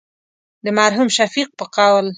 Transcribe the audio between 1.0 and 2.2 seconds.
شفیق په قول.